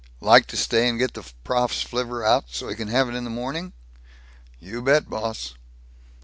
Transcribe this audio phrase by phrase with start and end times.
[0.19, 3.23] Like to stay and get the prof's flivver out, so he can have it in
[3.23, 3.71] the morning?"
[4.59, 5.53] "You bet, boss."